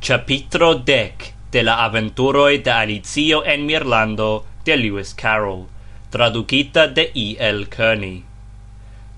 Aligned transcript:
Chapitro 0.00 0.80
dec 0.80 1.34
de 1.52 1.62
la 1.62 1.84
aventuroi 1.84 2.62
de 2.64 2.70
Alicio 2.70 3.44
en 3.44 3.66
Mirlando 3.66 4.46
de 4.64 4.74
Lewis 4.74 5.12
Carroll 5.12 5.66
Traducita 6.10 6.86
de 6.86 7.10
I. 7.12 7.36
L. 7.38 7.66
Kearney 7.68 8.24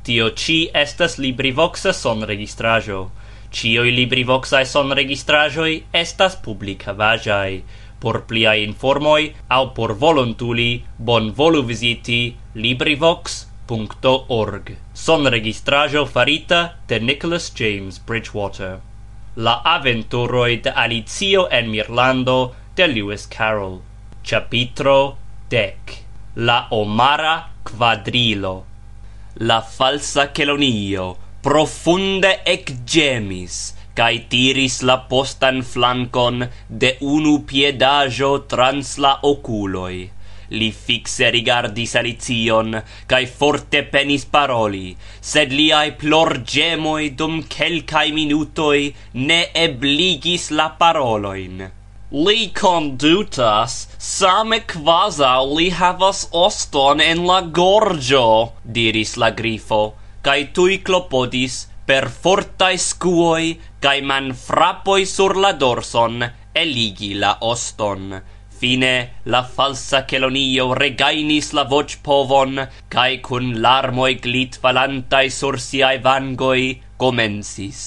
Tio 0.02 0.34
ci 0.34 0.70
estas 0.74 1.18
LibriVoxa 1.18 1.92
sonregistraĵo. 1.92 3.10
Ĉiuj 3.52 4.66
son 4.66 4.90
registrajoi 4.90 5.84
estas 5.92 6.36
publica 6.42 6.92
vajai 6.92 7.62
Por 8.00 8.26
pliai 8.26 8.64
informoi 8.64 9.34
au 9.48 9.72
por 9.74 9.94
volontuli, 9.94 10.82
bonvolu 10.98 11.62
visiti 11.62 12.34
LibriVox.org. 12.54 14.76
Sonregistraĵo 14.94 16.06
farita 16.06 16.72
de 16.88 16.98
Nicholas 16.98 17.52
James 17.54 18.00
Bridgewater. 18.00 18.91
La 19.34 19.62
aventuroi 19.64 20.58
de 20.60 20.70
Alicio 20.76 21.48
en 21.48 21.70
Mirlando 21.70 22.54
de 22.76 22.86
Lewis 22.86 23.26
Carroll. 23.26 23.80
Capitro 24.22 25.16
dec. 25.48 26.04
La 26.36 26.66
Omara 26.70 27.48
quadrilo. 27.64 28.66
La 29.36 29.62
falsa 29.62 30.26
Celonio 30.36 31.16
profunde 31.40 32.34
ecgemis 32.44 33.72
cae 33.96 34.18
tiris 34.28 34.82
la 34.82 34.98
postan 35.08 35.62
flancon 35.62 36.50
de 36.68 36.98
unu 37.00 37.38
piedajo 37.48 38.34
trans 38.52 38.98
la 38.98 39.14
oculoi 39.22 40.10
Li 40.52 40.68
fixe 40.86 41.30
rigardis 41.34 41.94
Alicion, 42.00 42.76
cae 43.10 43.26
forte 43.40 43.80
penis 43.92 44.26
paroli, 44.34 44.92
sed 45.32 45.54
liai 45.56 45.94
plorgemoi 46.02 47.12
dum 47.20 47.38
celcae 47.54 48.12
minutoi 48.16 48.90
ne 49.28 49.40
ebligis 49.64 50.50
la 50.58 50.68
paroloin. 50.82 51.64
Li 52.12 52.50
condutas, 52.52 53.76
same 53.96 54.60
quasa 54.74 55.32
li 55.54 55.70
havas 55.80 56.26
oston 56.44 57.00
en 57.00 57.24
la 57.30 57.40
gorgio, 57.60 58.52
diris 58.78 59.16
la 59.16 59.30
grifo, 59.42 59.82
cae 60.22 60.50
tui 60.52 60.82
clopodis 60.84 61.62
per 61.88 62.10
fortae 62.24 62.76
scuoi 62.78 63.48
cae 63.82 64.02
manfrapoi 64.10 65.06
sur 65.14 65.34
la 65.44 65.50
dorson 65.64 66.22
eligi 66.54 67.14
la 67.22 67.32
oston 67.48 68.12
Fine 68.62 69.18
la 69.26 69.42
falsa 69.42 70.04
Celonio 70.06 70.68
regainis 70.78 71.48
la 71.52 71.64
voc 71.66 71.96
povon, 72.06 72.60
cae 72.94 73.16
cun 73.18 73.48
larmoi 73.64 74.12
glit 74.22 74.54
falantai 74.62 75.30
sur 75.34 75.56
siae 75.58 75.98
vangoi 76.04 76.68
comensis. 76.96 77.80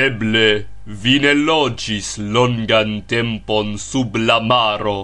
Eble, 0.00 0.66
vine 1.04 1.32
logis 1.32 2.18
longan 2.34 2.92
tempon 3.08 3.78
sub 3.78 4.18
la 4.20 4.36
maro. 4.50 4.98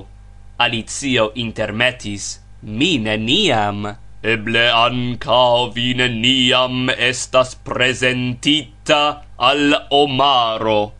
Alicio 0.60 1.32
intermetis, 1.46 2.26
mi 2.60 2.98
neniam. 2.98 3.88
Eble 4.20 4.66
ancao 4.82 5.70
vine 5.72 6.10
niam 6.12 6.92
estas 6.92 7.54
presentita 7.54 9.00
al 9.38 9.72
omaro. 10.02 10.92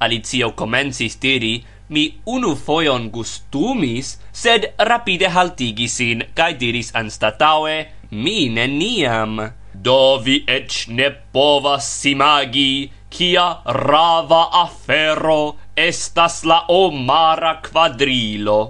Alicio 0.00 0.54
comensis 0.56 1.20
diri, 1.20 1.52
mi 1.92 2.04
unu 2.34 2.54
foion 2.56 3.10
gustumis, 3.14 4.16
sed 4.32 4.64
rapide 4.90 5.28
haltigis 5.34 5.98
sin, 6.00 6.24
cae 6.36 6.56
diris 6.60 6.92
anstataue, 7.00 7.76
mi 8.24 8.48
neniam. 8.48 9.40
Do 9.74 10.18
vi 10.24 10.36
ec 10.56 10.86
ne 10.88 11.08
povas 11.34 11.88
imagi, 12.08 12.90
kia 13.12 13.46
rava 13.64 14.42
afero 14.64 15.56
estas 15.76 16.42
la 16.44 16.64
omara 16.68 17.54
quadrilo. 17.64 18.60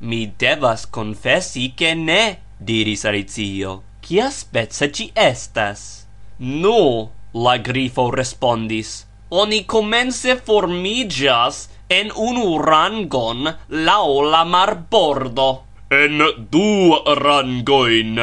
Mi 0.00 0.26
devas 0.38 0.86
confessi 0.86 1.72
che 1.74 1.94
ne, 1.94 2.22
diris 2.58 3.04
Alizio. 3.04 3.82
Kia 4.00 4.30
spezza 4.30 4.90
ci 4.90 5.10
estas? 5.14 6.06
Nu, 6.38 7.10
la 7.32 7.56
grifo 7.58 8.10
respondis, 8.10 9.06
oni 9.30 9.64
comense 9.64 10.36
formigas 10.36 11.66
en 11.88 12.10
unu 12.16 12.58
rangon 12.58 13.46
lao 13.68 14.22
la 14.30 14.44
marbordo. 14.44 15.62
En 15.90 16.18
du 16.50 16.96
rangoin, 17.20 18.18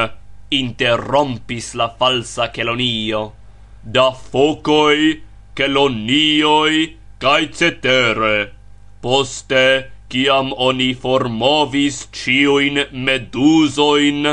interrompis 0.50 1.74
la 1.76 1.88
falsa 2.00 2.50
Celonio. 2.52 3.32
Da 3.84 4.12
focoi, 4.12 5.22
Celonioi, 5.56 6.98
cae 7.20 7.48
cetere. 7.48 8.52
Poste, 9.02 9.92
ciam 10.12 10.52
oni 10.58 10.94
formovis 10.94 12.08
ciuin 12.12 12.84
medusoin, 12.92 14.28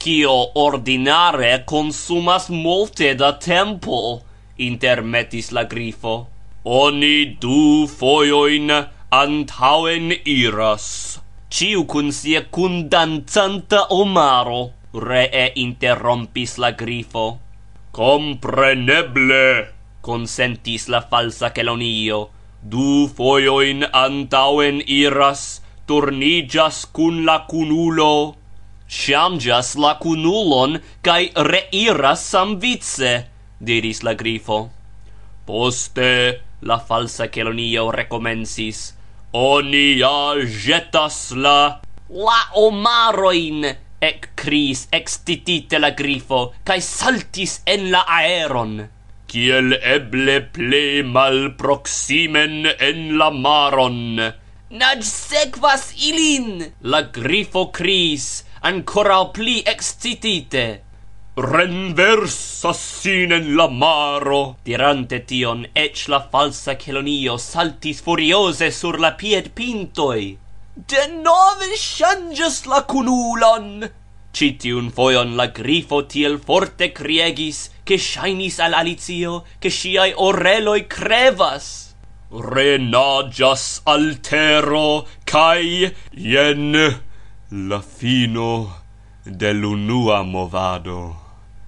cio 0.00 0.36
ordinare 0.54 1.64
consumas 1.66 2.48
multe 2.48 3.14
da 3.14 3.32
tempo, 3.36 4.22
intermetis 4.56 5.52
la 5.52 5.64
grifo 5.64 6.29
oni 6.64 7.38
du 7.40 7.86
foioin 7.88 8.68
antauen 9.10 10.12
iras. 10.24 11.20
Ciu 11.50 11.86
cun 11.88 12.12
sia 12.12 12.42
cundanzanta 12.52 13.86
omaro, 13.90 14.70
ree 14.92 15.52
interrompis 15.56 16.58
la 16.58 16.70
grifo. 16.72 17.38
Compreneble, 17.92 19.72
consentis 20.02 20.88
la 20.88 21.00
falsa 21.00 21.50
Celonio, 21.50 22.28
du 22.62 23.08
foioin 23.08 23.82
antauen 23.92 24.82
iras, 24.86 25.62
turnigas 25.86 26.84
cun 26.92 27.24
la 27.24 27.46
cunulo, 27.48 28.36
shangas 28.86 29.74
la 29.76 29.96
cunulon, 29.98 30.78
cae 31.02 31.32
reiras 31.34 32.20
samvice, 32.20 33.24
diris 33.58 34.04
la 34.04 34.14
grifo. 34.14 34.68
Poste, 35.46 36.42
la 36.62 36.78
falsa 36.78 37.28
Kelonio 37.28 37.90
recomensis. 37.90 38.94
oni 39.32 39.98
ja 39.98 40.34
jetas 40.64 41.32
la... 41.32 41.80
La 42.10 42.40
omaroin! 42.54 43.64
Ec 44.00 44.30
cris 44.34 44.88
extitite 44.92 45.78
la 45.78 45.90
grifo, 45.90 46.52
cae 46.64 46.80
saltis 46.80 47.60
en 47.66 47.90
la 47.92 48.00
aeron. 48.08 48.88
Ciel 49.30 49.76
eble 49.78 50.40
ple 50.54 51.02
mal 51.06 51.52
proximen 51.60 52.66
en 52.66 53.18
la 53.18 53.28
maron. 53.30 54.18
Nag 54.70 55.02
sequas 55.06 55.92
ilin! 56.08 56.64
La 56.80 57.02
grifo 57.02 57.68
cris, 57.70 58.44
ancora 58.62 59.20
pli 59.36 59.60
extitite 59.66 60.64
renversa 61.40 62.72
sin 62.74 63.32
en 63.32 63.56
la 63.56 63.68
maro. 63.68 64.56
Dirante 64.64 65.20
tion, 65.26 65.66
ec 65.74 66.06
la 66.08 66.20
falsa 66.20 66.76
Celonio 66.76 67.38
saltis 67.38 68.02
furiose 68.02 68.70
sur 68.70 68.98
la 68.98 69.12
pied 69.12 69.50
pintoi. 69.54 70.38
De 70.76 71.02
nove 71.22 71.72
changes 71.76 72.66
la 72.66 72.82
cunulon! 72.82 73.88
Citiun 74.32 74.90
foion 74.94 75.34
la 75.36 75.48
grifo 75.48 76.04
tiel 76.06 76.38
forte 76.38 76.92
criegis, 76.92 77.68
che 77.84 77.98
shainis 77.98 78.60
al 78.60 78.74
Alizio, 78.74 79.44
che 79.58 79.70
siai 79.70 80.12
oreloi 80.14 80.86
crevas. 80.86 81.94
Renagias 82.30 83.80
altero, 83.84 85.06
cae 85.24 85.94
jen 86.14 87.00
la 87.50 87.80
fino 87.80 88.82
dell'unua 89.24 90.22
movado 90.22 91.19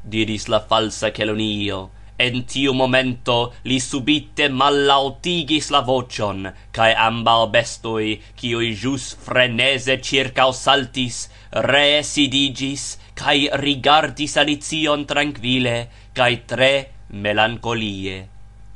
diris 0.05 0.49
la 0.49 0.61
falsa 0.61 1.11
Kelonio. 1.11 1.91
En 2.23 2.43
tiu 2.47 2.75
momento 2.77 3.53
li 3.67 3.79
subite 3.83 4.47
mallautigis 4.53 5.71
la 5.75 5.81
vocion, 5.83 6.45
cae 6.71 6.93
ambau 6.95 7.49
bestoi, 7.51 8.21
cioi 8.39 8.69
jus 8.79 9.09
frenese 9.25 9.97
circau 10.07 10.53
saltis, 10.55 11.25
ree 11.67 12.03
sidigis, 12.07 12.99
cae 13.19 13.49
rigardis 13.59 14.37
Alicion 14.39 15.07
tranquille, 15.09 15.89
cae 16.15 16.43
tre 16.47 16.73
melancolie. 17.11 18.29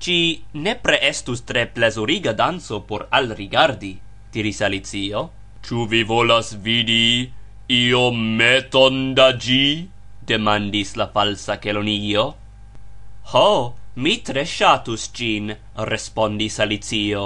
Ci 0.02 0.18
nepre 0.52 0.98
estus 1.08 1.44
tre 1.48 1.66
plesuriga 1.66 2.34
danzo 2.36 2.82
por 2.88 3.06
al 3.10 3.30
rigardi, 3.36 3.94
diris 4.32 4.60
Alicio. 4.62 5.28
Ĉu 5.62 5.86
vi 5.90 6.02
volas 6.02 6.52
vidi 6.62 7.30
iom 7.72 8.18
meton 8.38 9.14
da 9.14 9.32
ĝi? 9.34 9.95
demandis 10.26 10.96
la 10.96 11.06
falsa 11.14 11.56
Kelonio. 11.62 12.34
Ho, 13.32 13.74
mi 13.96 14.16
tre 14.26 14.44
shatus 14.44 15.08
gin, 15.14 15.54
respondis 15.90 16.58
Alicio. 16.60 17.24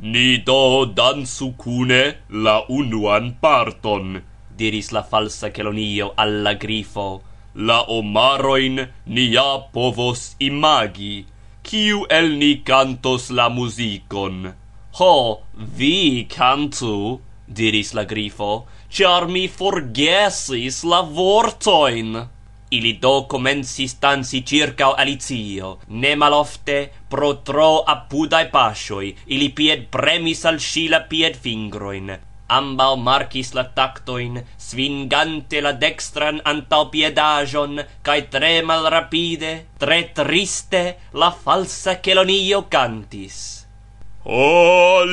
Ni 0.00 0.38
do 0.46 0.86
dansu 0.86 1.52
cune 1.56 2.02
la 2.30 2.56
unuan 2.68 3.32
parton, 3.40 4.22
diris 4.56 4.92
la 4.92 5.02
falsa 5.02 5.50
Kelonio 5.50 6.12
alla 6.16 6.54
grifo. 6.54 7.22
La 7.54 7.80
omaroin 7.88 8.86
ni 9.06 9.24
ja 9.32 9.58
povos 9.72 10.36
imagi, 10.38 11.26
kiu 11.62 12.04
el 12.08 12.36
ni 12.38 12.52
cantos 12.62 13.30
la 13.30 13.48
musicon. 13.48 14.52
Ho, 14.98 15.14
vi 15.54 16.26
cantu, 16.30 17.20
diris 17.46 17.94
la 17.94 18.04
grifo, 18.04 18.66
char 18.88 19.26
mi 19.26 19.48
forgesis 19.48 20.84
la 20.84 21.02
vortoin. 21.02 22.28
Ili 22.70 22.92
do 23.00 23.22
comencis 23.24 23.94
danci 24.00 24.42
circa 24.44 24.92
Alicio, 24.92 25.78
ne 25.88 26.16
malofte, 26.16 26.90
pro 27.08 27.32
tro 27.40 27.82
apudae 27.88 28.50
pasioi, 28.52 29.14
ili 29.26 29.48
pied 29.48 29.86
premis 29.88 30.44
al 30.44 30.60
scila 30.60 31.00
pied 31.08 31.38
fingroin. 31.40 32.12
Ambau 32.48 32.96
marcis 32.96 33.54
la 33.56 33.64
tactoin, 33.76 34.38
svingante 34.56 35.60
la 35.64 35.72
dextran 35.72 36.40
antau 36.44 36.90
piedajon, 36.92 37.80
cae 38.02 38.22
tre 38.32 38.54
malrapide, 38.62 39.52
tre 39.80 40.02
triste, 40.16 40.82
la 41.12 41.30
falsa 41.30 41.98
Celonio 42.04 42.62
cantis. 42.68 43.66
O 44.24 45.04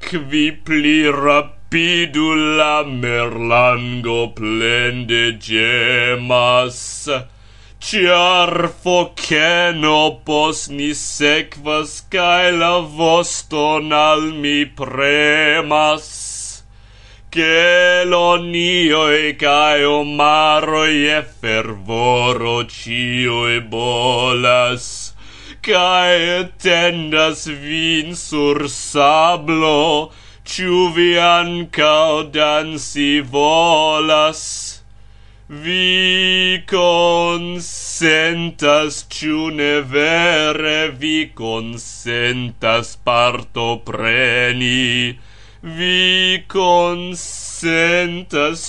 qui 0.00 0.52
pli 0.52 1.10
rapide, 1.10 1.61
Pidu 1.72 2.34
la 2.58 2.84
merlango 2.84 4.34
plende 4.36 5.38
gemas, 5.40 7.08
Ciar 7.80 8.68
foceno 8.82 10.20
pos 10.26 10.68
ni 10.68 10.92
sequas, 10.92 12.02
Cae 12.10 12.50
la 12.52 12.78
voston 12.98 13.90
al 13.90 14.20
mi 14.42 14.66
premas. 14.66 16.10
Celonioi 17.32 19.32
cae 19.40 19.86
omaroi 19.86 21.08
e 21.08 21.22
fervoro 21.22 22.68
cioi 22.68 23.60
bolas, 23.60 25.14
Cae 25.62 26.50
tendas 26.60 27.48
vin 27.48 28.14
sur 28.14 28.68
sablo, 28.68 30.12
ciu 30.44 30.88
vi 30.94 31.18
ancao 31.18 32.22
dansi 32.22 33.20
volas, 33.20 34.82
vi 35.48 36.62
consentas, 36.66 37.84
ciu 39.08 39.50
ne 39.50 39.80
vere 39.82 40.90
vi 40.98 41.30
consentas 41.34 42.96
parto 43.04 43.82
preni, 43.84 45.18
vi 45.62 46.44
consentas, 46.48 47.54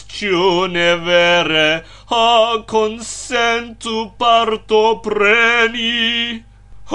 ciu 0.07 0.67
ne 0.67 0.95
vere, 0.95 1.83
ha 2.09 2.63
consentu 2.67 4.11
partopreni, 4.17 5.93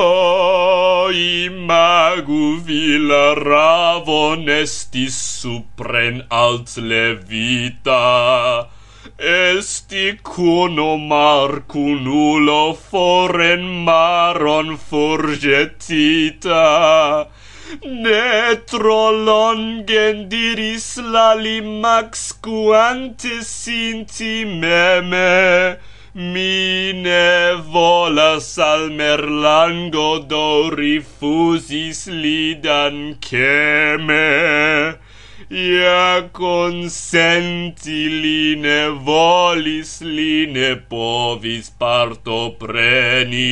O 0.01 1.11
imagu 1.11 2.61
vi 2.67 2.99
la 3.03 3.35
ravon 3.35 4.49
estis 4.49 5.17
supren 5.41 6.21
alt 6.31 6.77
levita, 6.91 8.69
Esti 9.19 10.05
cuno 10.23 10.97
mar 10.99 11.65
cunulo 11.75 12.75
foren 12.75 13.67
maron 13.91 14.77
forgetita, 14.77 16.63
Ne 17.83 18.57
tro 18.71 19.11
longen 19.11 20.29
diris 20.29 20.97
la 20.99 21.35
limax 21.35 22.33
quante 22.41 23.43
sinti 23.43 24.45
meme, 24.45 25.77
mi 26.19 26.93
ne 26.93 27.55
volas 27.55 28.59
al 28.59 28.91
merlango 28.91 30.19
do 30.19 30.69
rifusis 30.71 32.09
lidan 32.11 33.15
keme. 33.21 34.99
Ia 35.49 36.29
consenti 36.33 38.09
li 38.23 38.57
ne 38.65 38.91
volis 38.91 40.01
li 40.03 40.47
ne 40.57 40.75
povis 40.91 41.71
partopreni. 41.71 43.47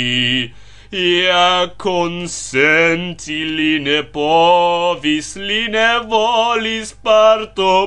Ia 0.91 1.71
consenti 1.79 3.45
li 3.45 3.79
ne 3.79 4.03
povis 4.03 5.37
li 5.37 5.69
ne 5.69 5.89
volis 6.11 6.93
partopreni. 7.09 7.87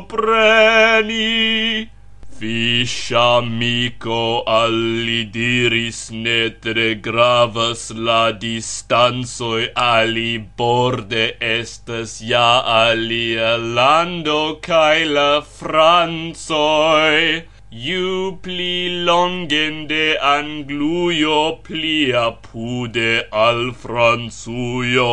Fiscia 2.40 3.40
amico 3.40 4.44
alli 4.48 5.30
diris 5.30 6.10
ne 6.12 6.52
tre 6.66 6.96
gravas 7.08 7.92
la 7.92 8.32
distanzoi 8.32 9.68
ali 9.76 10.38
borde 10.62 11.36
estes 11.42 12.16
ja 12.30 12.64
alia 12.76 13.58
lando 13.58 14.58
cae 14.62 15.04
la 15.04 15.42
Franzoi. 15.42 17.44
Iu 17.92 18.40
pli 18.42 19.04
longen 19.04 19.88
de 19.88 20.18
Anglujo 20.34 21.62
pli 21.62 22.12
apude 22.26 23.26
al 23.32 23.74
Franzuio 23.84 25.10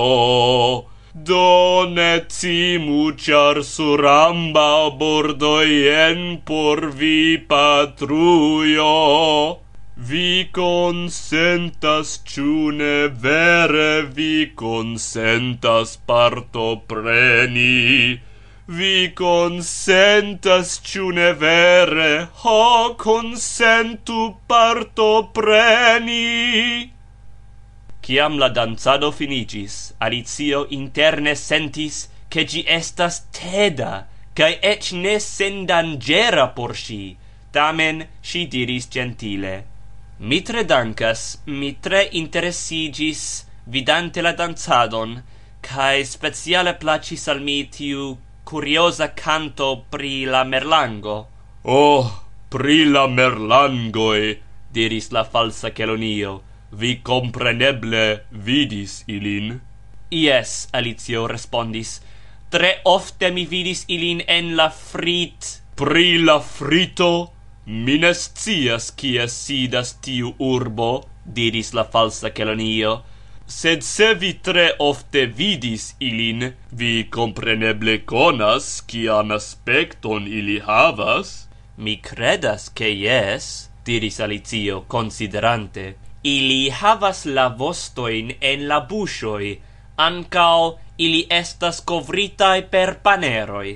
do 1.24 1.86
ne 1.88 2.20
timu 2.28 3.12
ĉar 3.24 3.62
sur 3.64 4.06
amba 4.06 4.90
bordoj 5.02 5.70
por 6.44 6.86
vi 7.00 7.38
patrujo. 7.48 8.90
Vi 9.96 10.48
consentas 10.52 12.20
ciune 12.32 13.08
vere 13.08 14.02
vi 14.18 14.52
consentas 14.54 15.96
partopreni 16.06 17.72
vi 18.68 19.12
consentas 19.14 20.80
ciune 20.82 21.32
vere 21.38 22.26
ho 22.42 22.94
consentu 22.98 24.34
partopreni 24.48 26.16
Ciam 28.06 28.36
la 28.38 28.46
danzado 28.54 29.08
finigis, 29.10 29.92
Alicio 29.98 30.66
interne 30.70 31.34
sentis, 31.34 32.06
che 32.30 32.44
gi 32.44 32.62
estas 32.64 33.26
teda, 33.34 34.06
cae 34.32 34.60
ec 34.62 34.92
ne 34.92 35.18
sendangera 35.18 36.46
por 36.54 36.76
si, 36.76 37.16
tamen 37.50 38.06
si 38.22 38.46
diris 38.46 38.86
gentile. 38.86 39.54
Mi 40.18 40.38
tre 40.46 40.62
dankas, 40.64 41.42
mi 41.46 41.80
tre 41.80 42.06
interessigis 42.22 43.42
vidante 43.66 44.22
la 44.22 44.36
danzadon, 44.38 45.18
cae 45.60 46.06
speciale 46.06 46.78
placis 46.78 47.26
al 47.26 47.42
mi 47.42 47.66
tiu 47.66 48.14
curiosa 48.44 49.14
canto 49.18 49.82
pri 49.90 50.30
la 50.30 50.44
merlango. 50.44 51.18
Oh, 51.66 52.06
pri 52.48 52.84
la 52.86 53.08
merlangoe, 53.10 54.36
diris 54.70 55.10
la 55.10 55.24
falsa 55.24 55.74
Celonio, 55.74 56.45
vi 56.70 56.96
compreneble 57.02 58.20
vidis 58.30 59.04
ilin. 59.06 59.60
Ies, 60.10 60.68
Alicio 60.72 61.26
respondis, 61.26 62.00
tre 62.50 62.76
ofte 62.84 63.30
mi 63.30 63.46
vidis 63.46 63.84
ilin 63.88 64.22
en 64.26 64.54
la 64.56 64.68
frit. 64.70 65.62
Pri 65.76 66.18
la 66.18 66.38
frito, 66.40 67.32
mi 67.66 67.98
ne 67.98 68.12
scias 68.14 68.90
kie 68.96 69.26
sidas 69.28 69.96
tiu 70.00 70.32
urbo, 70.38 71.04
diris 71.26 71.72
la 71.74 71.84
falsa 71.84 72.30
Kelonio, 72.30 73.02
sed 73.46 73.82
se 73.82 74.12
vi 74.14 74.32
tre 74.42 74.70
ofte 74.78 75.26
vidis 75.26 75.94
ilin, 76.00 76.52
vi 76.70 77.04
compreneble 77.10 77.98
conas 78.04 78.80
kian 78.86 79.34
aspecton 79.34 80.26
ili 80.26 80.58
havas? 80.60 81.48
Mi 81.76 81.98
credas 82.00 82.70
che 82.70 82.88
yes, 82.88 83.68
diris 83.84 84.20
Alicio, 84.20 84.84
considerante. 84.88 86.05
Ili 86.28 86.70
havas 86.80 87.24
la 87.38 87.46
vostoin 87.58 88.32
en 88.50 88.66
la 88.70 88.80
buŝoj, 88.90 89.50
ancao 90.06 90.64
ili 90.98 91.26
estas 91.30 91.80
covritae 91.90 92.62
per 92.72 92.94
paneroi. 93.02 93.74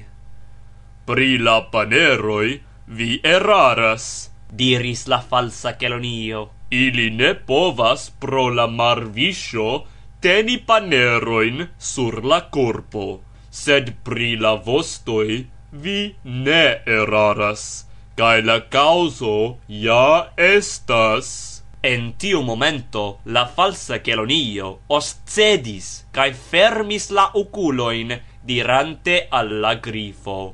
Pri 1.07 1.39
la 1.39 1.61
paneroi 1.73 2.57
vi 2.87 3.21
eraras, 3.35 4.31
diris 4.63 5.07
la 5.07 5.21
falsa 5.31 5.73
Celonio. 5.81 6.49
Ili 6.71 7.11
ne 7.11 7.35
povas 7.35 8.11
pro 8.21 8.49
la 8.49 8.67
marvisho 8.67 9.85
teni 10.21 10.59
paneroin 10.59 11.69
sur 11.79 12.25
la 12.25 12.41
corpo, 12.57 13.21
sed 13.51 13.95
pri 14.05 14.37
la 14.37 14.55
vostoi 14.55 15.47
vi 15.73 16.15
ne 16.25 16.65
eraras, 16.87 17.87
cae 18.17 18.43
la 18.43 18.61
causo 18.61 19.59
ja 19.69 20.33
estas. 20.37 21.60
En 21.83 22.11
tiu 22.21 22.43
momento 22.45 23.03
la 23.25 23.47
falsa 23.49 23.97
Kelonio 24.05 24.67
oscedis 24.93 25.87
kaj 26.13 26.27
fermis 26.51 27.07
la 27.19 27.31
oculoin 27.41 28.13
dirante 28.51 29.15
al 29.39 29.55
la 29.63 29.71
grifo. 29.87 30.53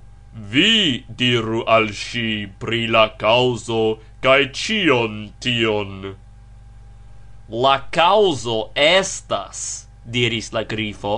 Vi 0.52 1.02
diru 1.22 1.64
al 1.66 1.90
si 1.90 2.46
pri 2.46 2.86
la 2.86 3.08
causo 3.18 3.80
kaj 4.22 4.52
cion 4.54 5.16
tion. 5.42 6.14
La 7.50 7.76
causo 7.90 8.70
estas, 8.76 9.88
diris 10.04 10.52
la 10.54 10.62
grifo, 10.62 11.16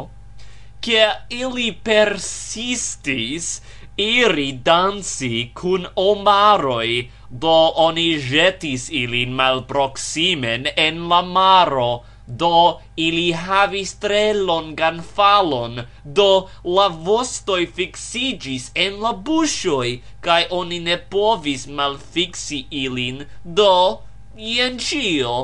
che 0.81 1.05
ili 1.29 1.73
persistis 1.73 3.61
iri 3.99 4.53
dansi 4.53 5.51
cun 5.55 5.87
omaroi, 5.97 7.11
do 7.31 7.57
oni 7.87 8.19
jetis 8.31 8.89
ilin 8.91 9.35
malproximen 9.35 10.69
en 10.77 11.09
la 11.09 11.23
maro, 11.23 12.05
do 12.27 12.81
ili 12.97 13.33
havis 13.33 13.95
tre 14.03 14.33
longan 14.35 15.03
falon, 15.03 15.85
do 16.05 16.49
la 16.65 16.89
vostoi 16.89 17.67
fixigis 17.67 18.71
en 18.75 19.01
la 19.01 19.13
bushoi, 19.13 20.03
cae 20.21 20.47
oni 20.51 20.79
ne 20.79 20.97
povis 20.97 21.67
malfixi 21.67 22.67
ilin, 22.71 23.25
do 23.45 24.01
ien 24.37 24.79
cio. 24.79 25.37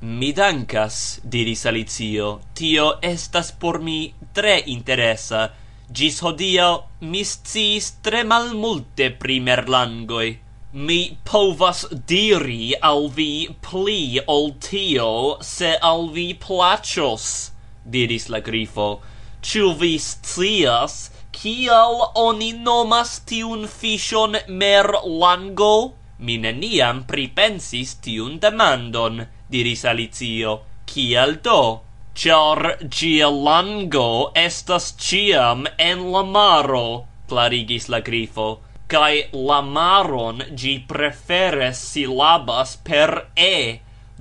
Mi 0.00 0.32
dankas, 0.32 1.20
diris 1.24 1.66
Alicio, 1.66 2.40
tio 2.54 2.98
estas 3.02 3.50
por 3.50 3.80
mi 3.80 4.12
tre 4.34 4.60
interesa, 4.66 5.48
Gis 5.88 6.18
hodio 6.18 6.82
mi 7.00 7.20
sciis 7.24 7.92
tre 8.02 8.24
malmulte 8.24 9.06
pri 9.20 9.38
merlangoj. 9.38 10.26
Mi 10.72 11.16
povas 11.24 11.84
diri 12.10 12.74
al 12.88 13.06
vi 13.08 13.46
pli 13.62 14.18
ol 14.26 14.50
tio, 14.58 15.38
se 15.40 15.70
al 15.90 16.08
vi 16.10 16.34
plaĉos, 16.34 17.28
diris 17.86 18.26
la 18.28 18.40
Grifo. 18.40 18.88
Ciu 19.40 19.70
vi 19.78 19.94
scias 19.98 21.12
kial 21.30 22.10
oni 22.18 22.52
nomas 22.52 23.20
tiun 23.20 23.62
mer 23.62 24.42
merlango? 24.48 25.94
Mi 26.18 26.36
neniam 26.38 27.04
pripensis 27.06 27.94
tiun 28.02 28.40
demandon, 28.40 29.26
diris 29.48 29.84
Alicio. 29.84 30.60
Kial 30.84 31.36
do? 31.42 31.85
char 32.16 32.78
gia 32.88 33.28
lango 33.28 34.32
estas 34.42 34.84
ciam 35.06 35.66
en 35.78 36.04
la 36.12 36.22
maro, 36.36 37.04
clarigis 37.28 37.88
la 37.92 38.00
grifo, 38.00 38.46
cae 38.92 39.18
la 39.48 39.58
maron 39.76 40.40
gi 40.60 40.74
prefere 40.92 41.68
silabas 41.74 42.76
per 42.88 43.12
e, 43.36 43.80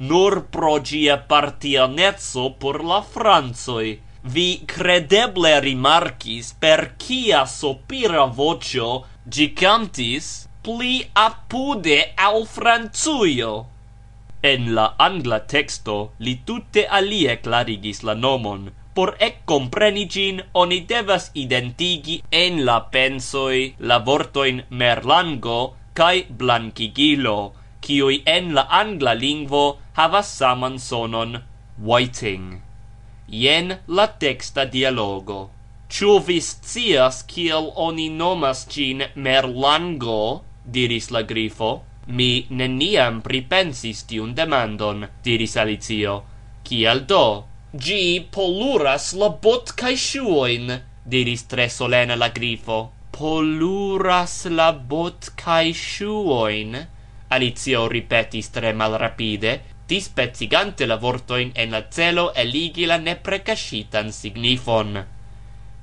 nur 0.09 0.41
pro 0.55 0.73
gia 0.89 1.15
partianezzo 1.31 2.49
por 2.59 2.83
la 2.83 3.01
Francoi. 3.13 3.99
Vi 4.35 4.47
credeble 4.73 5.53
rimarcis 5.67 6.51
per 6.59 6.81
kia 6.97 7.45
sopira 7.45 8.25
vocio 8.39 8.89
gi 9.29 9.47
cantis 9.61 10.27
pli 10.65 10.95
apude 11.27 11.99
al 12.27 12.45
Francujo. 12.57 13.53
En 14.47 14.65
la 14.77 14.85
angla 14.99 15.39
texto 15.53 15.93
li 16.25 16.33
tutte 16.47 16.81
alie 16.97 17.33
clarigis 17.45 18.03
la 18.07 18.13
nomon. 18.25 18.67
Por 18.95 19.15
ekkompreni 19.27 20.03
gin, 20.15 20.41
oni 20.61 20.79
devas 20.91 21.31
identigi 21.43 22.17
en 22.43 22.59
la 22.67 22.75
pensoi 22.95 23.61
la 23.79 23.97
vortoin 24.09 24.61
merlango 24.69 25.57
cae 25.99 26.21
blancigilo, 26.41 27.39
cioi 27.81 28.21
en 28.35 28.53
la 28.57 28.67
angla 28.81 29.13
lingvo 29.23 29.63
havas 29.97 30.29
saman 30.37 30.77
sonon 30.79 31.41
whiting. 31.89 32.61
Ien 33.27 33.79
la 33.87 34.07
texta 34.25 34.65
dialogo. 34.77 35.39
Ciu 35.89 36.19
vi 36.27 36.39
scias 36.41 37.23
ciel 37.31 37.71
oni 37.87 38.09
nomas 38.09 38.67
gin 38.69 39.03
merlango? 39.15 40.43
diris 40.65 41.11
la 41.11 41.21
grifo. 41.21 41.71
Mi 42.07 42.45
neniam 42.49 43.21
pripensis 43.25 44.03
tiun 44.05 44.35
demandon, 44.37 45.07
diris 45.25 45.55
Alicio. 45.57 46.19
Kial 46.63 47.01
do? 47.09 47.45
Gi 47.73 48.27
poluras 48.31 49.13
la 49.17 49.29
bot 49.41 49.73
kaj 49.79 49.95
ŝuojn, 50.03 50.69
diris 51.03 51.43
tre 51.49 51.65
solena 51.69 52.15
la 52.15 52.29
Grifo. 52.29 52.91
Poluras 53.11 54.45
la 54.51 54.69
bot 54.71 55.31
kaj 55.41 55.73
ŝuojn? 55.73 56.77
Alicio 57.33 57.87
ripetis 57.89 58.53
tre 58.53 58.73
malrapide, 58.73 59.57
dispecigante 59.89 60.85
la 60.85 61.01
vortojn 61.01 61.51
en 61.55 61.73
la 61.73 61.81
celo 61.89 62.31
eligi 62.37 62.85
la 62.85 62.97
neprecaŝitan 63.01 64.11
signifon. 64.13 64.99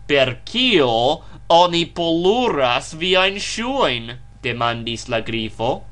Per 0.06 0.36
kio 0.46 0.90
oni 1.48 1.86
poluras 1.86 2.94
viajn 2.94 3.40
ŝuojn? 3.42 4.12
demandis 4.42 5.08
la 5.08 5.20
Grifo. 5.20 5.82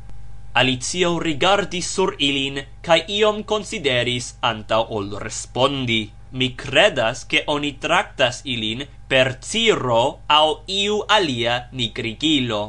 Alicio 0.52 1.20
rigardis 1.22 1.88
sur 1.94 2.10
ilin, 2.18 2.56
kaj 2.82 3.04
iom 3.16 3.44
konsideris 3.46 4.32
antaŭ 4.42 4.80
ol 4.96 5.12
respondi. 5.22 6.00
Mi 6.32 6.48
credas, 6.62 7.22
ke 7.30 7.44
oni 7.46 7.70
traktas 7.84 8.40
ilin 8.44 8.82
per 9.06 9.36
ciro 9.46 10.18
au 10.26 10.56
iu 10.66 10.98
alia 11.06 11.68
nigrigilo. 11.70 12.60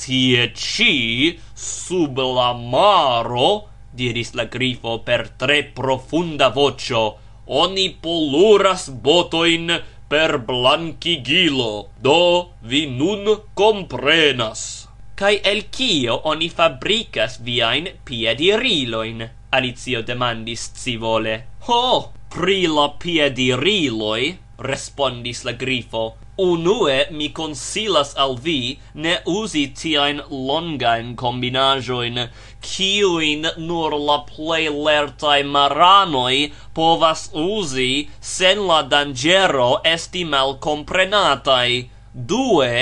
Tie 0.00 0.48
ci, 0.54 1.36
sub 1.54 2.16
la 2.16 2.54
maro, 2.56 3.68
diris 3.92 4.32
la 4.32 4.48
grifo 4.48 4.98
per 5.04 5.28
tre 5.28 5.62
profunda 5.64 6.48
vocio, 6.48 7.04
oni 7.44 7.90
poluras 7.92 8.88
botoin 8.88 9.68
per 10.08 10.38
blancigilo, 10.38 11.88
do 12.00 12.20
vi 12.62 12.86
nun 12.88 13.34
comprenas 13.52 14.87
kai 15.18 15.40
el 15.50 15.64
kio 15.74 16.14
oni 16.30 16.46
fabricas 16.48 17.40
viajn 17.46 17.88
piediriloin? 18.06 19.24
Alicio 19.50 20.02
demandis 20.06 20.68
scivole. 20.76 21.32
Ho, 21.66 22.12
pri 22.30 22.58
la 22.70 22.84
piediriloi, 23.02 24.28
respondis 24.68 25.40
la 25.48 25.54
grifo, 25.62 26.04
unue 26.38 26.98
mi 27.10 27.30
consilas 27.38 28.12
al 28.24 28.36
vi 28.44 28.78
ne 28.94 29.16
usi 29.32 29.64
tiain 29.80 30.20
longain 30.30 31.10
combinajoin, 31.16 32.22
kiuin 32.62 33.50
nur 33.56 33.98
la 33.98 34.20
plei 34.30 34.70
lertai 34.70 35.42
maranoi 35.42 36.52
povas 36.78 37.26
usi 37.34 37.90
sen 38.20 38.62
la 38.70 38.80
dangero 38.94 39.70
esti 39.96 40.24
mal 40.24 40.58
comprenatai. 40.68 41.90
Due, 42.14 42.72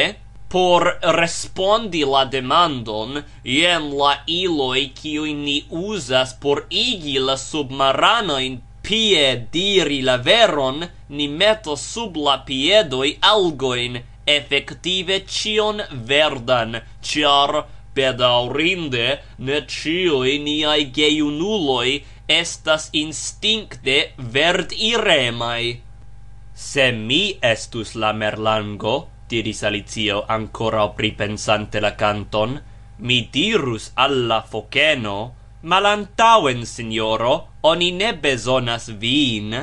por 0.54 0.86
respondi 1.18 2.02
la 2.14 2.24
demandon 2.34 3.22
jen 3.54 3.90
la 4.00 4.12
iloj 4.40 4.82
kiujn 5.00 5.44
ni 5.48 5.56
uzas 5.90 6.34
por 6.44 6.64
igi 6.70 7.16
la 7.28 7.36
submaranojn 7.44 8.60
pie 8.88 9.24
diri 9.56 10.02
la 10.08 10.16
veron 10.28 10.84
ni 11.08 11.26
metos 11.40 11.86
sub 11.94 12.20
la 12.26 12.36
piedoj 12.50 13.08
algojn 13.32 13.98
efektive 14.34 15.18
ĉion 15.38 15.82
verdan 16.10 16.78
ĉar 17.10 17.56
bedaŭrinde 17.98 19.08
ne 19.48 19.58
ĉiuj 19.74 20.36
niaj 20.46 20.78
gejunuloj 20.98 21.88
estas 22.38 22.88
instinkte 23.02 23.98
verdiremaj. 24.36 25.62
Se 26.66 26.86
mi 26.92 27.22
estus 27.54 27.94
la 28.02 28.12
merlango 28.22 28.96
diris 29.28 29.62
Alicio, 29.62 30.24
ancora 30.26 30.88
pripensante 30.88 31.80
la 31.80 31.94
canton, 31.94 32.60
mi 32.98 33.28
dirus 33.32 33.90
alla 33.94 34.42
foceno, 34.42 35.34
malantauen, 35.62 36.64
signoro, 36.64 37.48
oni 37.62 37.90
ne 37.92 38.12
besonas 38.14 38.88
vin. 38.88 39.56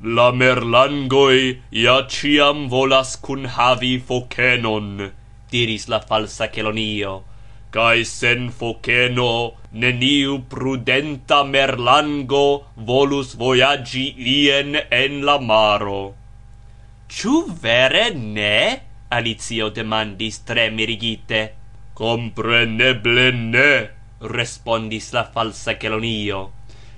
La 0.00 0.30
merlangoi 0.32 1.60
ja 1.70 2.06
ciam 2.08 2.68
volas 2.68 3.16
cun 3.20 3.44
havi 3.44 3.98
focenon, 3.98 5.10
diris 5.50 5.88
la 5.88 6.00
falsa 6.00 6.48
Celonio, 6.48 7.24
cae 7.70 8.04
sen 8.04 8.48
foceno 8.50 9.58
neniu 9.72 10.38
prudenta 10.48 11.42
merlango 11.44 12.64
volus 12.76 13.34
voyagi 13.36 14.06
ien 14.16 14.78
en 14.90 15.20
la 15.26 15.38
maro. 15.38 16.14
Ciu 17.10 17.44
vere 17.62 18.10
ne? 18.14 18.89
Alicio 19.10 19.70
demandis 19.74 20.38
tre 20.46 20.70
mirigite. 20.70 21.40
Compreneble 22.00 23.32
ne, 23.32 23.70
respondis 24.34 25.12
la 25.12 25.24
falsa 25.34 25.74
Kelonio, 25.74 26.52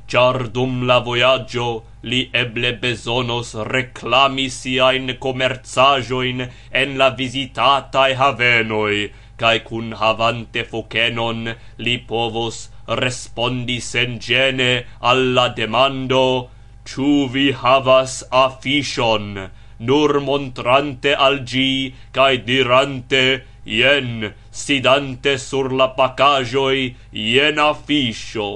char 0.07 0.49
dum 0.57 0.83
la 0.87 0.99
voyaggio 1.07 1.69
li 2.03 2.21
eble 2.43 2.73
besonos 2.83 3.55
reclami 3.71 4.49
siain 4.59 5.15
comerzajoin 5.25 6.45
en 6.83 6.99
la 6.99 7.09
visitatae 7.21 8.15
havenoi, 8.21 9.01
cae 9.41 9.65
cun 9.69 9.93
havante 10.03 10.67
focenon 10.75 11.55
li 11.79 11.97
povos 12.13 12.69
respondi 13.03 13.81
sengene 13.81 14.85
alla 15.01 15.49
demando 15.49 16.51
«Ciu 16.85 17.29
vi 17.33 17.53
havas 17.53 18.23
afishon?» 18.31 19.49
nur 19.89 20.21
montrante 20.21 21.15
al 21.15 21.43
gi, 21.45 21.95
cae 22.15 22.43
dirante, 22.47 23.23
ien, 23.65 24.33
sidante 24.51 25.39
sur 25.39 25.73
la 25.73 25.89
pacajoi, 25.99 26.95
ien 27.13 27.59
afisho. 27.59 28.51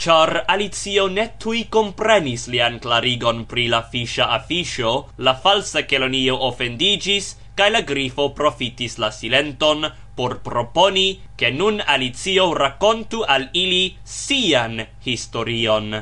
Char 0.00 0.44
Alicio 0.48 1.08
ne 1.12 1.26
tui 1.38 1.66
comprenis 1.68 2.46
lian 2.48 2.78
clarigon 2.80 3.44
pri 3.44 3.66
la 3.68 3.82
fiscia 3.82 4.30
afiscio, 4.32 4.92
la 5.18 5.34
falsa 5.36 5.82
Celonio 5.84 6.38
offendigis, 6.48 7.34
cae 7.54 7.68
la 7.74 7.82
grifo 7.84 8.30
profitis 8.32 8.96
la 8.96 9.10
silenton 9.12 9.84
por 10.16 10.38
proponi 10.40 11.20
che 11.36 11.50
nun 11.50 11.82
Alicio 11.84 12.54
racontu 12.54 13.20
al 13.20 13.50
ili 13.52 13.96
sian 14.02 14.80
historion. 15.04 15.92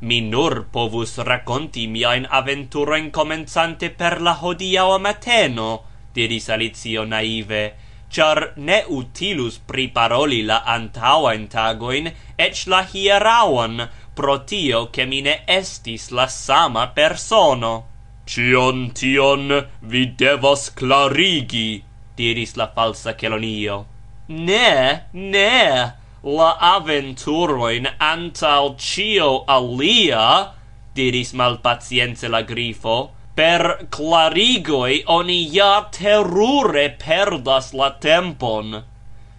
Mi 0.00 0.20
nur 0.20 0.68
povus 0.70 1.18
raconti 1.18 1.88
miain 1.90 2.26
aventuroin 2.30 3.10
comenzante 3.10 3.90
per 3.90 4.20
la 4.22 4.36
hodiaŭa 4.38 4.98
mateno, 5.02 5.70
diris 6.14 6.46
Alicio 6.54 7.02
naive, 7.04 7.62
char 8.08 8.52
ne 8.56 8.84
utilus 8.94 9.58
priparoli 9.58 10.44
la 10.46 10.62
antaŭajn 10.76 11.48
tagoin, 11.50 12.12
ec 12.38 12.62
la 12.70 12.84
hieraŭan, 12.92 13.88
pro 14.14 14.38
tio 14.44 14.86
che 14.90 15.04
mi 15.04 15.20
ne 15.20 15.42
estis 15.46 16.10
la 16.10 16.28
sama 16.28 16.86
persono. 16.94 17.74
Cion 18.24 18.92
tion 18.94 19.50
vi 19.80 20.06
devas 20.14 20.70
clarigi, 20.78 21.82
diris 22.14 22.54
la 22.54 22.70
falsa 22.74 23.16
Celonio. 23.18 23.84
Ne, 24.28 25.06
ne, 25.12 25.92
la 26.28 26.48
aventuroin 26.76 27.86
antau 27.98 28.74
cio 28.76 29.44
alia, 29.48 30.52
diris 30.92 31.32
malpacience 31.32 32.28
la 32.28 32.42
grifo, 32.42 32.96
per 33.38 33.86
clarigoi 33.88 35.04
oni 35.06 35.38
ja 35.48 35.88
terrure 35.94 36.90
perdas 37.00 37.72
la 37.72 37.88
tempon. 38.02 38.82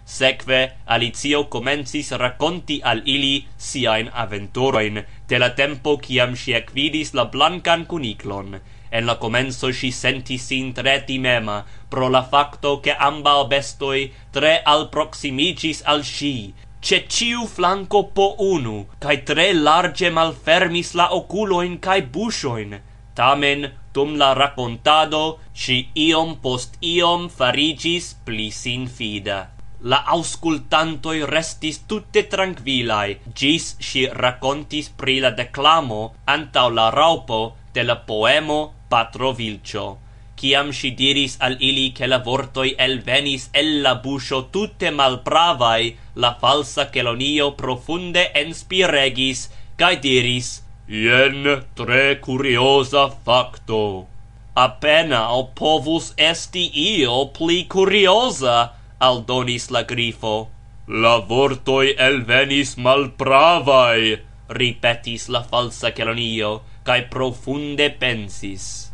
Sekve 0.04 0.60
Alicio 0.90 1.44
comencis 1.46 2.10
raconti 2.18 2.80
al 2.82 3.04
ili 3.06 3.46
siain 3.56 4.10
aventuroin 4.10 5.04
de 5.28 5.38
la 5.38 5.50
tempo 5.54 5.94
ciam 6.02 6.34
si 6.34 6.56
ecvidis 6.58 7.14
la 7.14 7.28
blancan 7.30 7.84
cuniclon. 7.86 8.58
En 8.90 9.06
la 9.06 9.14
comenzo 9.22 9.70
si 9.70 9.92
sentis 9.94 10.48
sin 10.50 10.72
tre 10.74 10.96
timema 11.06 11.60
pro 11.88 12.08
la 12.08 12.24
facto 12.24 12.80
che 12.80 12.96
ambal 12.98 13.46
bestoi 13.46 14.10
tre 14.32 14.58
al 14.64 14.88
proximigis 14.88 15.84
al 15.86 16.02
si, 16.02 16.52
ce 16.80 17.06
ciu 17.06 17.46
flanco 17.46 18.04
po 18.16 18.34
unu, 18.38 18.86
cae 18.98 19.18
tre 19.28 19.52
large 19.52 20.10
malfermis 20.10 20.94
la 20.94 21.10
oculoin 21.12 21.78
cae 21.78 22.02
bushoin, 22.02 22.78
tamen 23.14 23.68
dum 23.92 24.16
la 24.16 24.32
racontado 24.34 25.38
si 25.52 25.78
iom 26.08 26.36
post 26.40 26.78
iom 26.80 27.28
farigis 27.28 28.14
pli 28.24 28.50
sinfida. 28.50 29.40
La 29.82 30.02
auscultantoi 30.14 31.24
restis 31.24 31.80
tutte 31.88 32.26
tranquillae, 32.28 33.16
gis 33.32 33.76
si 33.80 34.04
racontis 34.24 34.90
pri 34.92 35.20
la 35.24 35.30
declamo 35.30 36.02
antau 36.26 36.68
la 36.68 36.90
raupo 36.90 37.40
de 37.72 37.84
la 37.84 37.96
poemo 37.96 38.60
Patro 38.90 39.32
Vilcio 39.32 40.09
ciam 40.40 40.72
si 40.72 40.94
diris 40.96 41.36
al 41.46 41.58
ili 41.60 41.90
che 41.92 42.06
la 42.08 42.18
vortoi 42.24 42.72
elvenis 42.86 43.50
el 43.52 43.82
la 43.84 43.94
buscio 44.04 44.48
tutte 44.48 44.90
malpravai, 44.90 45.96
la 46.14 46.32
falsa 46.40 46.88
Celonio 46.90 47.52
profunde 47.52 48.30
enspiregis, 48.42 49.50
cae 49.76 50.00
diris, 50.00 50.62
Ien 50.90 51.44
tre 51.76 52.18
curiosa 52.18 53.08
facto. 53.10 54.08
Appena 54.56 55.30
o 55.30 55.44
povus 55.54 56.10
esti 56.16 56.64
io 56.74 57.28
pli 57.36 57.66
curiosa, 57.70 58.72
aldonis 58.98 59.70
la 59.70 59.84
grifo. 59.86 60.48
La 60.88 61.20
vortoi 61.22 61.94
elvenis 61.94 62.74
malpravai, 62.74 64.18
ripetis 64.48 65.28
la 65.30 65.44
falsa 65.46 65.94
Celonio, 65.94 66.62
cae 66.82 67.06
profunde 67.06 67.92
pensis. 67.94 68.89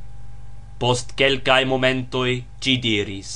Post 0.78 1.14
quelcae 1.16 1.64
momentoi 1.64 2.44
ci 2.60 2.76
diris. 2.78 3.30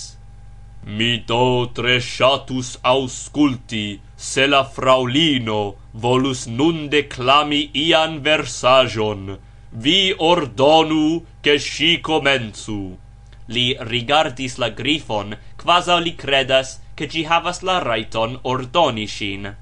Mi 0.84 1.10
do 1.28 1.70
tre 1.76 1.98
shatus 2.00 2.78
ausculti 2.82 4.00
se 4.16 4.46
la 4.46 4.64
fraulino 4.64 5.60
volus 5.92 6.46
nun 6.46 6.88
declami 6.88 7.62
ian 7.86 8.20
versajon. 8.26 9.38
Vi 9.84 10.00
ordonu 10.18 11.24
che 11.40 11.58
si 11.58 12.00
comenzu. 12.00 12.82
Li 13.54 13.66
rigardis 13.92 14.58
la 14.58 14.70
grifon 14.70 15.36
quasi 15.56 15.96
li 16.04 16.14
credas 16.14 16.78
che 16.94 17.08
ci 17.08 17.24
havas 17.24 17.62
la 17.62 17.78
raiton 17.78 18.38
ordoni 18.42 19.06
shin 19.06 19.54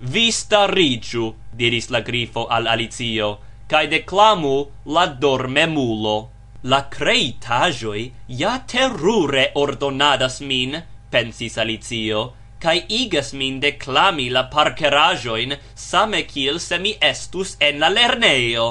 vi 0.00 0.30
starigiu 0.30 1.34
diris 1.50 1.88
la 1.90 2.00
grifo 2.00 2.46
al 2.46 2.66
alicio 2.66 3.38
cae 3.66 3.88
declamu 3.88 4.70
la 4.94 5.06
dormemulo 5.06 6.30
La 6.62 6.88
creitajoi 6.90 8.12
ja 8.26 8.58
terrure 8.66 9.52
ordonadas 9.54 10.40
min, 10.40 10.82
pensis 11.10 11.56
Alicio, 11.56 12.32
kai 12.58 12.82
igas 12.88 13.32
min 13.32 13.60
declami 13.60 14.28
la 14.30 14.42
parkerajoin 14.50 15.54
same 15.74 16.24
kiel 16.24 16.58
se 16.58 16.78
mi 16.78 16.96
estus 17.00 17.56
en 17.60 17.78
la 17.78 17.88
lernejo. 17.88 18.66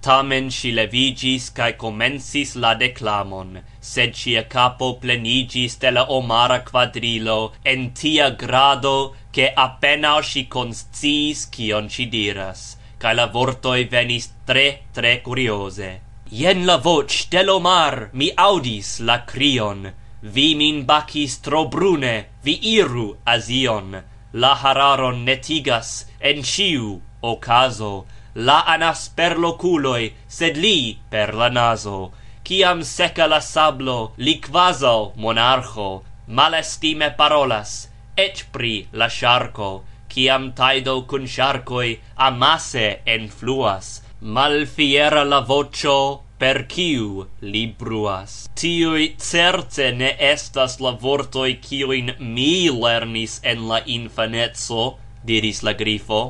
Tamen 0.00 0.50
si 0.50 0.72
levigis 0.72 1.50
kaj 1.52 1.76
comensis 1.76 2.56
la 2.56 2.72
declamon, 2.72 3.60
sed 3.80 4.16
ŝia 4.16 4.48
capo 4.48 4.94
plenigis 5.02 5.76
de 5.76 5.90
la 5.90 6.06
omara 6.08 6.60
quadrilo 6.64 7.52
en 7.66 7.90
tia 7.92 8.30
grado, 8.30 9.14
che 9.30 9.52
appena 9.54 10.22
si 10.22 10.46
consciis 10.48 11.50
cion 11.52 11.90
si 11.90 12.06
diras, 12.06 12.78
kaj 12.98 13.14
la 13.14 13.26
vortoi 13.26 13.84
venis 13.84 14.32
tre 14.46 14.68
tre 14.94 15.20
curiose. 15.20 16.09
Jen 16.32 16.64
la 16.64 16.76
voce 16.76 17.26
del 17.28 17.48
Omar, 17.50 18.10
mi 18.12 18.30
audis 18.36 19.00
la 19.00 19.24
crion. 19.26 19.90
Vi 20.22 20.54
min 20.54 20.84
bacis 20.86 21.40
tro 21.42 21.64
brune, 21.66 22.26
vi 22.44 22.54
iru 22.78 23.16
Azion, 23.26 23.96
La 24.32 24.54
hararon 24.54 25.24
netigas 25.24 26.06
en 26.20 26.44
ciu 26.44 27.00
ocaso. 27.20 28.06
La 28.36 28.60
anas 28.74 29.08
per 29.08 29.38
loculoi, 29.38 30.12
sed 30.28 30.56
li 30.56 31.00
per 31.10 31.34
la 31.34 31.48
naso. 31.48 32.12
Ciam 32.44 32.84
seca 32.84 33.26
la 33.26 33.40
sablo, 33.40 34.12
li 34.18 34.38
quaso 34.38 35.12
monarcho, 35.16 36.04
Malestime 36.28 37.10
parolas, 37.18 37.88
et 38.16 38.44
pri 38.52 38.86
la 38.92 39.08
sharco, 39.08 39.82
ciam 40.08 40.52
taido 40.52 40.94
cun 41.06 41.26
sharcoi 41.26 41.98
amase 42.16 43.00
enfluas, 43.04 44.00
Malfiera 44.22 45.24
la 45.24 45.40
vocio, 45.40 46.20
per 46.36 46.66
kiu 46.68 47.24
li 47.40 47.62
bruas. 47.78 48.50
Tiui 48.52 49.14
certe 49.16 49.86
ne 49.96 50.10
estas 50.20 50.76
la 50.84 50.92
vortoi 50.92 51.54
kiuin 51.64 52.12
mi 52.18 52.68
lernis 52.68 53.38
en 53.42 53.64
la 53.70 53.80
infanezzo, 53.86 54.98
diris 55.24 55.62
la 55.62 55.72
grifo. 55.72 56.20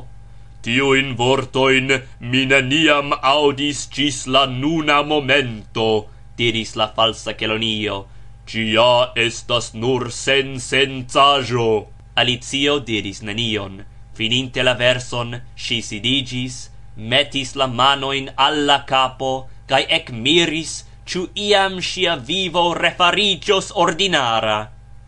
Tiuin 0.63 1.17
vortoin 1.19 1.91
mi 2.21 2.45
neniam 2.45 3.11
audis 3.11 3.83
cis 3.91 4.23
la 4.25 4.45
nuna 4.45 5.03
momento, 5.03 6.07
diris 6.37 6.77
la 6.77 6.87
falsa 6.95 7.35
Kelonio. 7.35 8.05
Cia 8.47 9.11
estas 9.15 9.73
nur 9.73 10.11
sen 10.11 10.61
senzajo. 10.63 11.87
Alicio 12.15 12.79
diris 12.79 13.19
nenion. 13.21 13.83
Fininte 14.15 14.63
la 14.63 14.79
verson, 14.79 15.41
si 15.55 15.81
sidigis, 15.81 16.69
metis 16.95 17.55
la 17.55 17.67
manoin 17.67 18.29
alla 18.35 18.83
capo, 18.85 19.47
cae 19.67 19.85
ec 19.89 20.11
miris, 20.11 20.83
ciu 21.05 21.29
iam 21.35 21.81
sia 21.81 22.15
vivo 22.15 22.73
refarigios 22.73 23.71
ordinara. 23.75 24.59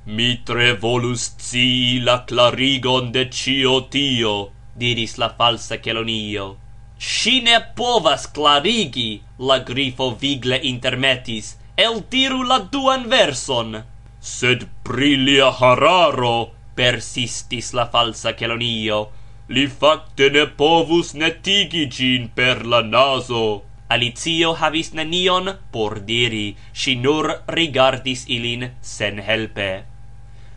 Mi 0.05 0.29
tre 0.43 0.73
volus 0.73 1.29
cii 1.39 2.01
la 2.03 2.17
clarigon 2.27 3.11
de 3.15 3.29
cio 3.29 3.75
tio, 3.93 4.51
diris 4.75 5.17
la 5.17 5.29
falsa 5.37 5.77
Celonio. 5.83 6.57
Si 6.97 7.39
ne 7.41 7.59
povas 7.75 8.27
clarigi, 8.35 9.21
la 9.39 9.59
grifo 9.59 10.11
vigle 10.21 10.59
intermetis, 10.71 11.55
el 11.77 12.01
tiru 12.11 12.43
la 12.43 12.59
duan 12.73 13.07
verson. 13.09 13.83
Sed 14.19 14.67
prilia 14.83 15.49
hararo, 15.51 16.51
persistis 16.75 17.73
la 17.73 17.87
falsa 17.95 18.35
Celonio, 18.39 18.99
li 19.49 19.67
facte 19.67 20.29
ne 20.31 20.45
povus 20.59 21.13
netigi 21.13 21.87
gin 21.95 22.29
per 22.35 22.65
la 22.65 22.81
naso. 22.81 23.63
Alicio 23.93 24.53
havis 24.59 24.93
nenion 24.93 25.49
por 25.71 25.99
diri, 25.99 26.55
si 26.73 26.95
nur 26.95 27.29
rigardis 27.47 28.23
ilin 28.27 28.71
sen 28.81 29.19
helpe. 29.19 29.83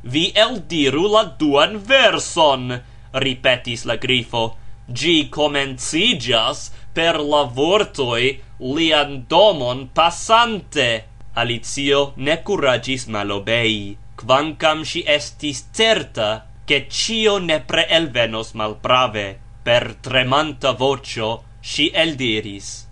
Vi 0.02 0.30
eldiru 0.44 1.08
la 1.10 1.24
duan 1.40 1.76
verson, 1.88 2.80
ripetis 3.12 3.84
la 3.84 3.96
grifo, 3.96 4.44
gi 4.88 5.28
comencigas 5.28 6.70
per 6.94 7.18
la 7.18 7.42
vortoi 7.42 8.38
lian 8.60 9.26
domon 9.28 9.88
passante. 9.92 11.04
Alicio 11.34 12.12
ne 12.16 12.38
curagis 12.46 13.08
malobei, 13.12 13.96
quancam 14.16 14.84
si 14.84 15.02
estis 15.04 15.66
certa 15.74 16.46
che 16.66 16.88
cio 16.90 17.38
nepre 17.38 17.86
elvenos 17.86 18.52
malprave, 18.58 19.38
per 19.62 19.94
tremanta 20.02 20.72
vocio 20.72 21.44
si 21.60 21.90
eldiris. 21.94 22.88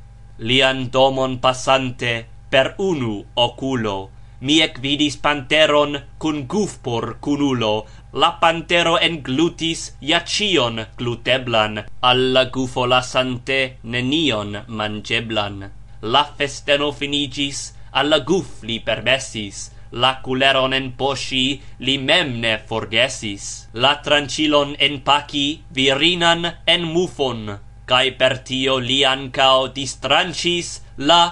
Lian 0.47 0.89
domon 0.91 1.41
passante 1.41 2.27
per 2.49 2.75
unu 2.79 3.19
oculo, 3.35 4.11
mi 4.47 4.61
ec 4.63 4.79
vidis 4.79 5.17
panteron 5.19 5.99
cun 6.23 6.47
gufpor 6.47 7.19
cunulo, 7.19 7.87
la 8.13 8.31
pantero 8.39 8.95
englutis 8.99 9.97
iacion 9.99 10.79
gluteblan, 10.95 11.83
alla 12.01 12.45
gufo 12.55 12.87
lasante 12.87 13.79
nenion 13.83 14.65
mangeblan. 14.69 15.71
La 16.15 16.25
festeno 16.25 16.93
finigis, 16.93 17.73
alla 17.91 18.21
guf 18.21 18.63
li 18.63 18.79
permessis, 18.79 19.71
La 20.03 20.21
culeron 20.25 20.73
en 20.75 20.91
poŝi 20.99 21.45
li 21.87 21.99
mem 21.99 22.41
ne 22.41 22.59
forgesis, 22.69 23.69
la 23.75 24.01
en 24.07 24.77
enpaki 24.89 25.63
virinan 25.73 26.51
en 26.67 26.83
mufon, 26.83 27.59
kai 27.87 28.11
per 28.19 28.39
tio 28.39 28.79
li 28.79 29.05
ancao 29.05 29.69
distrancis 29.69 30.81
la 30.97 31.23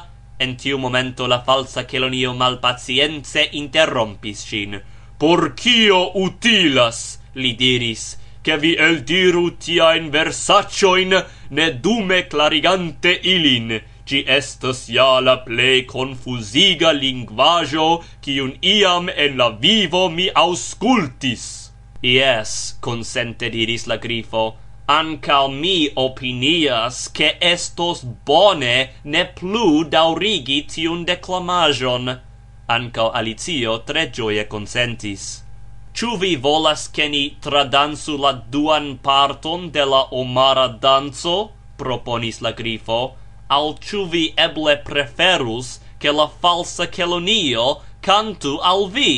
En 0.43 0.57
tiu 0.57 0.79
momento 0.79 1.29
la 1.29 1.39
falsa 1.47 1.85
Kelonio 1.87 2.33
malpacience 2.35 3.45
interrompis 3.53 4.41
sin 4.49 4.81
Por 5.19 5.53
kio 5.55 6.01
utilas, 6.19 7.21
li 7.35 7.53
diris, 7.55 8.17
che 8.43 8.57
vi 8.59 8.73
el 8.75 9.05
diru 9.07 9.45
tia 9.57 9.93
in 9.95 10.11
versacioin, 10.11 11.15
ne 11.51 11.67
dume 11.85 12.27
clarigante 12.27 13.13
ilin, 13.23 13.71
ci 14.13 14.25
estos 14.29 14.91
ja 14.93 15.21
la 15.25 15.39
plei 15.41 15.87
confusiga 15.89 16.91
lingvajo, 16.93 18.03
un 18.45 18.51
iam 18.61 19.09
en 19.09 19.39
la 19.39 19.49
vivo 19.49 20.11
mi 20.11 20.27
auscultis. 20.35 21.73
Yes, 22.03 22.77
consente 22.81 23.49
diris 23.49 23.87
la 23.87 23.97
grifo, 23.97 24.57
ancal 24.87 25.49
mi 25.49 25.89
opinias 25.97 27.09
che 27.09 27.39
estos 27.41 28.03
bone 28.27 28.91
ne 29.05 29.25
plu 29.25 29.85
daurigi 29.85 30.61
tiun 30.69 31.07
declamajon. 31.07 32.19
Ancal 32.69 33.11
Alicio 33.15 33.79
tre 33.87 34.11
gioie 34.11 34.45
consentis. 34.45 35.41
Ciu 35.95 36.19
vi 36.19 36.37
volas 36.37 36.91
che 36.91 37.09
ni 37.09 37.25
tradansu 37.41 38.19
la 38.19 38.33
duan 38.33 38.99
parton 38.99 39.71
de 39.71 39.85
la 39.85 40.05
omara 40.11 40.69
danzo? 40.69 41.51
proponis 41.77 42.41
la 42.41 42.53
grifo 42.53 43.22
al 43.57 43.77
ĉu 43.87 44.07
vi 44.13 44.25
eble 44.49 44.79
preferus, 44.89 45.79
che 45.99 46.11
la 46.13 46.29
falsa 46.41 46.89
Kelonio 46.97 47.69
cantu 48.01 48.59
al 48.73 48.91
vi? 48.91 49.15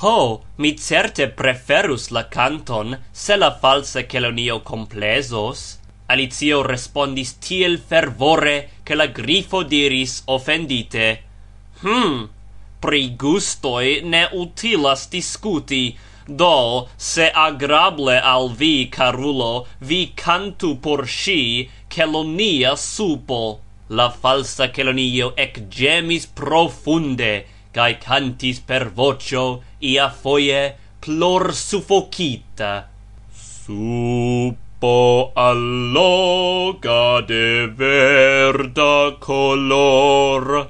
Ho, 0.00 0.42
mi 0.58 0.76
certe 0.76 1.26
preferus 1.28 2.10
la 2.10 2.28
canton, 2.28 2.98
se 3.12 3.36
la 3.36 3.50
falsa 3.62 4.02
chelonio 4.02 4.60
complesos. 4.60 5.78
Alicio 6.06 6.60
respondis 6.62 7.38
tiel 7.38 7.78
fervore, 7.78 8.68
che 8.84 8.94
la 8.94 9.06
grifo 9.06 9.62
diris 9.62 10.22
offendite. 10.26 11.06
Hm, 11.80 12.28
pri 12.78 13.16
gustoi 13.16 14.02
ne 14.04 14.28
utilas 14.32 15.08
discuti, 15.08 15.96
do, 16.28 16.88
se 16.98 17.30
agrable 17.30 18.20
al 18.20 18.50
vi, 18.52 18.88
carulo, 18.90 19.66
vi 19.80 20.12
cantu 20.14 20.76
por 20.76 21.06
sci, 21.06 21.70
Kelonia 21.88 22.76
supo. 22.76 23.60
La 23.88 24.10
falsa 24.10 24.66
Kelonio 24.74 25.28
ec 25.38 25.60
gemis 25.70 26.24
profunde, 26.26 27.46
cae 27.72 27.94
cantis 28.02 28.58
per 28.58 28.88
vocio, 28.90 29.62
ia 29.80 30.08
foie, 30.10 30.74
plor 31.00 31.52
suffocita. 31.54 32.88
Supo 33.30 35.30
alloga 35.36 37.22
de 37.28 37.68
verda 37.78 39.14
color, 39.20 40.66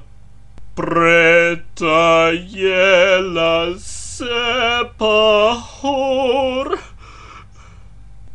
preta 0.75 2.29
iela 2.37 3.73
sepa 3.79 5.57
hor. 5.81 6.77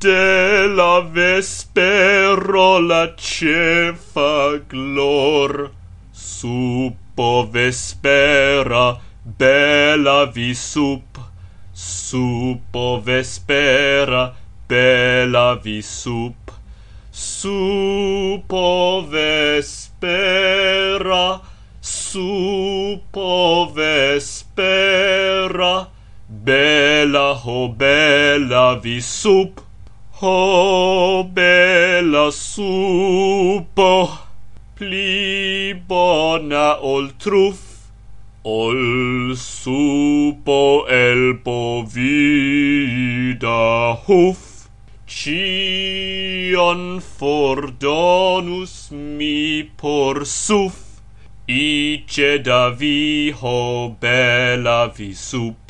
De 0.03 0.69
la 0.75 1.01
vespero 1.01 2.81
la 2.81 3.05
cefa 3.17 4.59
glor, 4.69 5.71
supo 6.13 7.03
po 7.15 7.47
vespera 7.47 8.99
bella 9.23 10.25
vi 10.27 10.55
sup 10.55 11.19
supo 11.73 13.01
vespera 13.05 14.35
bella 14.67 15.55
vi 15.63 15.83
sup 15.83 16.51
supo 17.11 19.07
vespera 19.11 20.11
supo 21.81 23.71
vespera 23.75 24.95
bella 26.27 27.33
ho 27.45 27.69
bella 27.69 28.75
vi 28.77 29.01
sup 29.01 29.62
Ho 30.23 31.25
bella 31.25 32.31
supo 32.31 34.09
pli 34.79 35.75
bona 35.75 36.79
ol 36.91 37.09
truf, 37.19 37.59
ol 38.45 39.35
supo 39.35 40.87
el 40.87 41.25
povida 41.43 42.39
huf 44.07 44.69
cion 45.17 46.85
fordonus 47.19 48.77
mi 48.93 49.67
por 49.83 50.23
suf 50.25 50.79
ice 51.49 52.39
da 52.39 52.71
vi 52.71 53.35
ho 53.43 53.59
bella 54.07 54.87
vi 54.87 55.13
sup. 55.15 55.62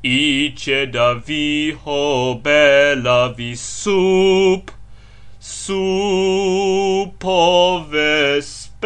Ice 0.00 0.86
da 0.86 1.14
viho 1.14 2.38
bella 2.40 3.32
vi 3.36 3.56
sup, 3.56 4.70
supo 5.40 6.14
vespera, 7.88 8.84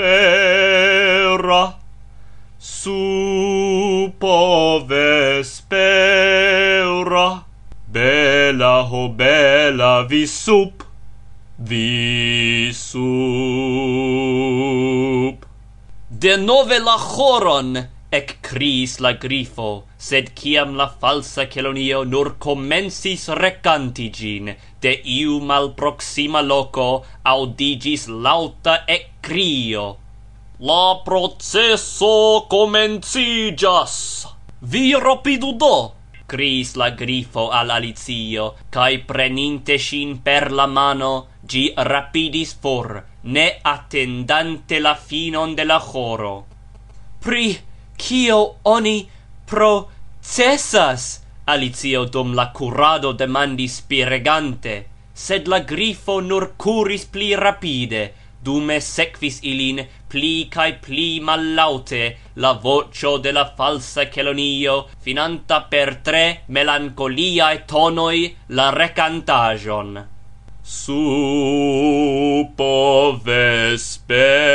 supo 2.56 4.02
vespera, 4.86 5.84
bella 7.84 8.80
ho 8.80 9.10
bella 9.10 10.04
vi 10.04 10.26
sup, 10.26 10.82
vi 11.56 12.72
sup. 12.72 12.96
De 16.08 16.36
nove 16.38 16.78
la 16.78 16.96
choron 16.96 17.91
criis 18.52 18.98
la 19.00 19.14
grifo, 19.16 19.68
sed 19.96 20.26
ciam 20.36 20.74
la 20.76 20.86
falsa 21.02 21.46
Celonio 21.52 22.02
nur 22.04 22.34
comensis 22.46 23.30
recanti 23.38 24.10
gin, 24.18 24.50
de 24.82 24.92
iu 25.14 25.38
malproxima 25.40 26.42
loco 26.44 26.88
audigis 27.32 28.04
lauta 28.26 28.74
ec 28.96 29.08
crio. 29.24 29.86
La 30.60 31.00
processo 31.06 32.44
comencigas! 32.52 33.96
Vi 34.60 34.84
rapidu 35.06 35.56
do! 35.56 35.74
criis 36.32 36.76
la 36.76 36.90
grifo 36.90 37.48
al 37.48 37.70
Alicio, 37.70 38.52
cae 38.70 39.00
preninte 39.00 39.78
sin 39.78 40.20
per 40.22 40.52
la 40.52 40.66
mano, 40.66 41.12
gi 41.40 41.66
rapidis 41.76 42.54
for, 42.60 43.02
ne 43.22 43.48
attendante 43.62 44.78
la 44.78 44.94
finon 44.94 45.54
de 45.54 45.64
la 45.64 45.80
choro. 45.80 46.34
Pri 47.20 47.71
kio 48.02 48.56
oni 48.64 49.08
procesas? 49.46 51.20
Alicio 51.44 52.04
dum 52.06 52.34
la 52.38 52.52
curado 52.54 53.12
demandis 53.18 53.76
spiregante, 53.80 54.84
sed 55.14 55.48
la 55.50 55.58
grifo 55.70 56.20
nur 56.22 56.52
curis 56.56 57.04
pli 57.06 57.34
rapide, 57.38 58.12
dume 58.42 58.80
sequis 58.80 59.40
ilin 59.42 59.86
pli 60.08 60.48
cae 60.50 60.72
pli 60.84 61.20
mallaute 61.20 62.16
la 62.36 62.52
vocio 62.64 63.18
de 63.18 63.32
la 63.32 63.52
falsa 63.58 64.10
Celonio, 64.10 64.88
finanta 65.02 65.62
per 65.62 65.96
tre 66.02 66.42
melancoliae 66.46 67.64
tonoi 67.66 68.36
la 68.48 68.70
recantagion. 68.70 70.08
Supo 70.62 71.10
vespera 73.24 74.52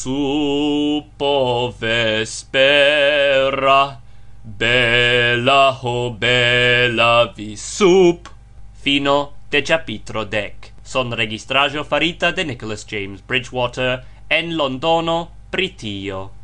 supo 0.00 1.74
vespera 1.78 2.80
bella 4.40 5.76
ho 5.82 6.10
bella 6.10 7.30
vi 7.36 7.54
sup. 7.54 8.28
Fino 8.72 9.32
de 9.50 9.60
capitro 9.60 10.24
dec 10.24 10.72
son 10.82 11.12
registrajo 11.12 11.84
farita 11.84 12.32
de 12.32 12.44
Nicholas 12.44 12.86
James 12.88 13.20
Bridgewater 13.20 14.02
en 14.30 14.56
Londono 14.56 15.28
Britio 15.50 16.39